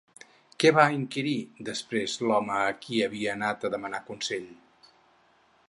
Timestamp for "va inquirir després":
0.77-2.15